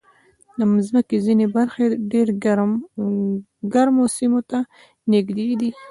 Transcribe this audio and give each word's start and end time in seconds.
د 0.57 0.59
مځکې 0.73 1.17
ځینې 1.25 1.45
برخې 1.55 1.85
ډېر 2.11 2.27
ګرمو 3.73 4.05
سیمو 4.17 4.41
ته 4.49 4.59
نږدې 5.11 5.47
دي. 5.59 5.69